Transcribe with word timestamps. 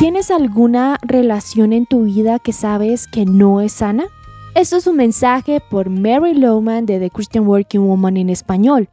¿Tienes 0.00 0.30
alguna 0.30 0.96
relación 1.02 1.74
en 1.74 1.84
tu 1.84 2.04
vida 2.04 2.38
que 2.38 2.54
sabes 2.54 3.06
que 3.06 3.26
no 3.26 3.60
es 3.60 3.72
sana? 3.72 4.06
Esto 4.54 4.78
es 4.78 4.86
un 4.86 4.96
mensaje 4.96 5.60
por 5.60 5.90
Mary 5.90 6.32
Lowman 6.32 6.86
de 6.86 6.98
The 6.98 7.10
Christian 7.10 7.46
Working 7.46 7.86
Woman 7.86 8.16
en 8.16 8.30
español. 8.30 8.88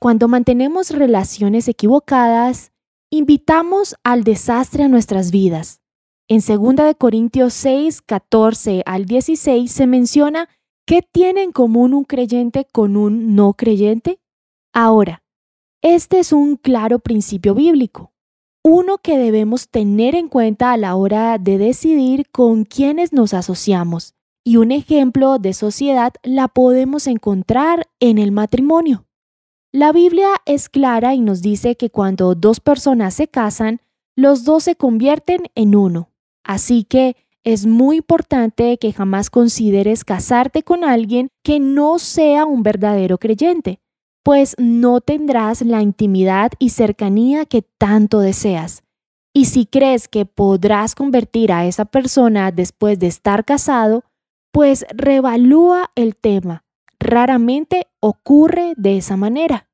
Cuando 0.00 0.26
mantenemos 0.26 0.90
relaciones 0.90 1.68
equivocadas, 1.68 2.72
invitamos 3.08 3.94
al 4.02 4.24
desastre 4.24 4.82
a 4.82 4.88
nuestras 4.88 5.30
vidas. 5.30 5.80
En 6.26 6.40
2 6.40 6.96
Corintios 6.98 7.54
6, 7.54 8.02
14 8.02 8.82
al 8.84 9.04
16 9.04 9.70
se 9.70 9.86
menciona 9.86 10.48
qué 10.84 11.02
tiene 11.02 11.44
en 11.44 11.52
común 11.52 11.94
un 11.94 12.02
creyente 12.02 12.66
con 12.72 12.96
un 12.96 13.36
no 13.36 13.54
creyente. 13.54 14.18
Ahora, 14.72 15.22
este 15.82 16.18
es 16.18 16.32
un 16.32 16.56
claro 16.56 16.98
principio 16.98 17.54
bíblico 17.54 18.11
uno 18.64 18.98
que 18.98 19.18
debemos 19.18 19.68
tener 19.68 20.14
en 20.14 20.28
cuenta 20.28 20.72
a 20.72 20.76
la 20.76 20.94
hora 20.94 21.38
de 21.38 21.58
decidir 21.58 22.28
con 22.30 22.64
quiénes 22.64 23.12
nos 23.12 23.34
asociamos. 23.34 24.14
Y 24.44 24.56
un 24.56 24.72
ejemplo 24.72 25.38
de 25.38 25.52
sociedad 25.52 26.12
la 26.22 26.48
podemos 26.48 27.06
encontrar 27.06 27.88
en 28.00 28.18
el 28.18 28.32
matrimonio. 28.32 29.04
La 29.72 29.92
Biblia 29.92 30.28
es 30.46 30.68
clara 30.68 31.14
y 31.14 31.20
nos 31.20 31.42
dice 31.42 31.76
que 31.76 31.90
cuando 31.90 32.34
dos 32.34 32.60
personas 32.60 33.14
se 33.14 33.28
casan, 33.28 33.80
los 34.16 34.44
dos 34.44 34.64
se 34.64 34.76
convierten 34.76 35.44
en 35.54 35.74
uno. 35.74 36.10
Así 36.44 36.84
que 36.84 37.16
es 37.44 37.66
muy 37.66 37.96
importante 37.96 38.76
que 38.78 38.92
jamás 38.92 39.30
consideres 39.30 40.04
casarte 40.04 40.62
con 40.62 40.84
alguien 40.84 41.28
que 41.42 41.58
no 41.58 41.98
sea 41.98 42.44
un 42.44 42.62
verdadero 42.62 43.18
creyente 43.18 43.80
pues 44.22 44.54
no 44.58 45.00
tendrás 45.00 45.62
la 45.62 45.82
intimidad 45.82 46.52
y 46.58 46.70
cercanía 46.70 47.44
que 47.46 47.62
tanto 47.62 48.20
deseas. 48.20 48.82
Y 49.34 49.46
si 49.46 49.66
crees 49.66 50.08
que 50.08 50.26
podrás 50.26 50.94
convertir 50.94 51.52
a 51.52 51.66
esa 51.66 51.86
persona 51.86 52.52
después 52.52 52.98
de 52.98 53.06
estar 53.06 53.44
casado, 53.44 54.04
pues 54.52 54.84
revalúa 54.94 55.90
el 55.94 56.16
tema. 56.16 56.64
Raramente 57.00 57.88
ocurre 58.00 58.74
de 58.76 58.98
esa 58.98 59.16
manera. 59.16 59.68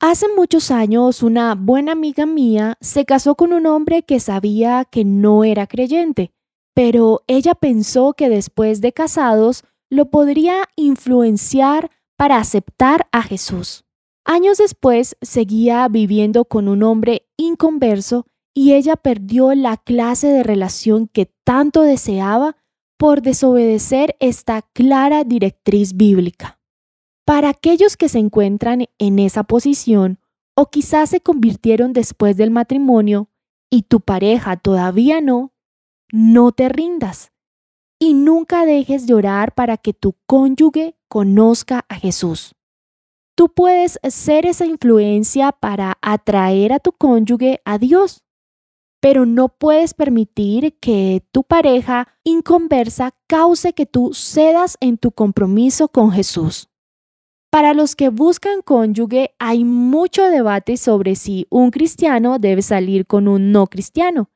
Hace 0.00 0.26
muchos 0.34 0.70
años 0.70 1.22
una 1.22 1.54
buena 1.54 1.92
amiga 1.92 2.26
mía 2.26 2.76
se 2.80 3.04
casó 3.04 3.34
con 3.34 3.52
un 3.52 3.66
hombre 3.66 4.02
que 4.02 4.20
sabía 4.20 4.84
que 4.84 5.04
no 5.04 5.44
era 5.44 5.66
creyente, 5.66 6.32
pero 6.74 7.22
ella 7.26 7.54
pensó 7.54 8.12
que 8.14 8.28
después 8.28 8.80
de 8.80 8.92
casados 8.92 9.64
lo 9.90 10.06
podría 10.06 10.64
influenciar 10.76 11.90
para 12.20 12.36
aceptar 12.36 13.08
a 13.12 13.22
Jesús. 13.22 13.86
Años 14.26 14.58
después 14.58 15.16
seguía 15.22 15.88
viviendo 15.88 16.44
con 16.44 16.68
un 16.68 16.82
hombre 16.82 17.26
inconverso 17.38 18.26
y 18.52 18.74
ella 18.74 18.96
perdió 18.96 19.54
la 19.54 19.78
clase 19.78 20.26
de 20.26 20.42
relación 20.42 21.08
que 21.08 21.32
tanto 21.44 21.80
deseaba 21.80 22.58
por 22.98 23.22
desobedecer 23.22 24.16
esta 24.20 24.60
clara 24.60 25.24
directriz 25.24 25.96
bíblica. 25.96 26.60
Para 27.24 27.48
aquellos 27.48 27.96
que 27.96 28.10
se 28.10 28.18
encuentran 28.18 28.84
en 28.98 29.18
esa 29.18 29.44
posición 29.44 30.18
o 30.54 30.66
quizás 30.66 31.08
se 31.08 31.22
convirtieron 31.22 31.94
después 31.94 32.36
del 32.36 32.50
matrimonio 32.50 33.30
y 33.70 33.84
tu 33.84 34.00
pareja 34.00 34.58
todavía 34.58 35.22
no, 35.22 35.54
no 36.12 36.52
te 36.52 36.68
rindas 36.68 37.32
y 38.00 38.14
nunca 38.14 38.64
dejes 38.64 39.06
de 39.06 39.14
orar 39.14 39.54
para 39.54 39.76
que 39.76 39.92
tu 39.92 40.16
cónyuge 40.26 40.96
conozca 41.08 41.84
a 41.88 41.94
Jesús. 41.96 42.54
Tú 43.36 43.50
puedes 43.50 44.00
ser 44.08 44.46
esa 44.46 44.66
influencia 44.66 45.52
para 45.52 45.98
atraer 46.00 46.72
a 46.72 46.80
tu 46.80 46.92
cónyuge 46.92 47.60
a 47.64 47.78
Dios, 47.78 48.24
pero 49.00 49.26
no 49.26 49.48
puedes 49.48 49.94
permitir 49.94 50.78
que 50.80 51.22
tu 51.30 51.44
pareja 51.44 52.08
inconversa 52.24 53.14
cause 53.28 53.74
que 53.74 53.86
tú 53.86 54.12
cedas 54.14 54.76
en 54.80 54.98
tu 54.98 55.12
compromiso 55.12 55.88
con 55.88 56.10
Jesús. 56.10 56.68
Para 57.50 57.74
los 57.74 57.96
que 57.96 58.08
buscan 58.08 58.62
cónyuge 58.62 59.34
hay 59.38 59.64
mucho 59.64 60.24
debate 60.24 60.76
sobre 60.76 61.16
si 61.16 61.46
un 61.50 61.70
cristiano 61.70 62.38
debe 62.38 62.62
salir 62.62 63.06
con 63.06 63.28
un 63.28 63.52
no 63.52 63.66
cristiano. 63.66 64.30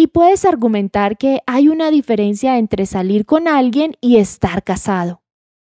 Y 0.00 0.06
puedes 0.06 0.46
argumentar 0.46 1.18
que 1.18 1.42
hay 1.46 1.68
una 1.68 1.90
diferencia 1.90 2.56
entre 2.56 2.86
salir 2.86 3.26
con 3.26 3.46
alguien 3.46 3.98
y 4.00 4.16
estar 4.16 4.64
casado. 4.64 5.20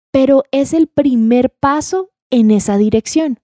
Pero 0.10 0.46
es 0.52 0.72
el 0.72 0.88
primer 0.88 1.50
paso 1.50 2.12
en 2.30 2.50
esa 2.50 2.78
dirección. 2.78 3.42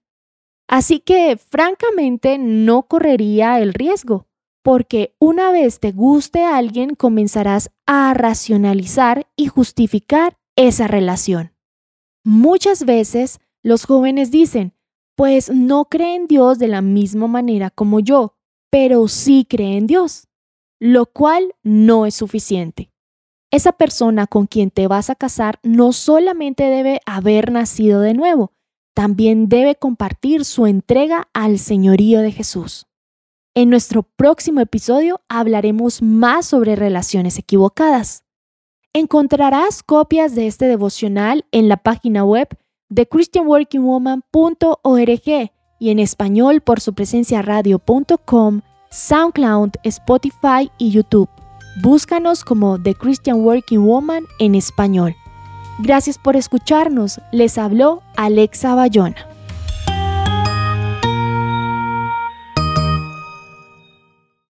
Así 0.66 1.00
que, 1.00 1.36
francamente, 1.36 2.38
no 2.38 2.84
correría 2.84 3.60
el 3.60 3.74
riesgo, 3.74 4.28
porque 4.62 5.14
una 5.18 5.50
vez 5.52 5.78
te 5.78 5.92
guste 5.92 6.44
a 6.44 6.56
alguien, 6.56 6.94
comenzarás 6.94 7.70
a 7.84 8.14
racionalizar 8.14 9.26
y 9.36 9.48
justificar 9.48 10.38
esa 10.56 10.88
relación. 10.88 11.52
Muchas 12.24 12.86
veces 12.86 13.40
los 13.62 13.84
jóvenes 13.84 14.30
dicen, 14.30 14.72
pues 15.16 15.50
no 15.50 15.84
creen 15.84 16.22
en 16.22 16.28
Dios 16.28 16.58
de 16.58 16.68
la 16.68 16.80
misma 16.80 17.26
manera 17.26 17.68
como 17.68 18.00
yo, 18.00 18.38
pero 18.70 19.06
sí 19.06 19.46
creen 19.46 19.74
en 19.74 19.86
Dios, 19.86 20.27
lo 20.80 21.06
cual 21.06 21.54
no 21.62 22.06
es 22.06 22.14
suficiente. 22.14 22.90
Esa 23.50 23.72
persona 23.72 24.26
con 24.26 24.46
quien 24.46 24.70
te 24.70 24.86
vas 24.88 25.10
a 25.10 25.14
casar 25.14 25.58
no 25.62 25.92
solamente 25.92 26.64
debe 26.64 27.00
haber 27.06 27.50
nacido 27.50 28.00
de 28.00 28.14
nuevo, 28.14 28.52
también 28.94 29.48
debe 29.48 29.76
compartir 29.76 30.44
su 30.44 30.66
entrega 30.66 31.28
al 31.32 31.58
señorío 31.58 32.20
de 32.20 32.32
Jesús. 32.32 32.86
En 33.54 33.70
nuestro 33.70 34.02
próximo 34.02 34.60
episodio 34.60 35.22
hablaremos 35.28 36.02
más 36.02 36.46
sobre 36.46 36.76
relaciones 36.76 37.38
equivocadas. 37.38 38.24
Encontrarás 38.92 39.82
copias 39.82 40.34
de 40.34 40.46
este 40.46 40.66
devocional 40.66 41.46
en 41.52 41.68
la 41.68 41.78
página 41.78 42.24
web 42.24 42.48
de 42.88 43.06
christianworkingwoman.org 43.06 45.52
y 45.80 45.90
en 45.90 45.98
español 45.98 46.60
por 46.60 46.80
su 46.80 46.94
presencia 46.94 47.42
radio.com, 47.42 48.62
SoundCloud, 48.90 49.72
Spotify 49.84 50.70
y 50.78 50.90
YouTube. 50.90 51.28
Búscanos 51.82 52.42
como 52.42 52.80
The 52.80 52.94
Christian 52.94 53.44
Working 53.44 53.84
Woman 53.84 54.24
en 54.38 54.54
español. 54.54 55.14
Gracias 55.78 56.18
por 56.18 56.34
escucharnos. 56.36 57.20
Les 57.30 57.58
habló 57.58 58.02
Alexa 58.16 58.74
Bayona. 58.74 59.27